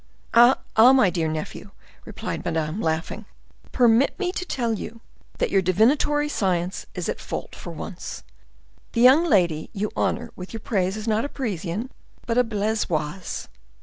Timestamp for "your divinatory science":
5.51-6.87